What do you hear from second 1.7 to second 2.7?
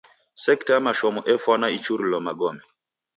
ichurilo magome.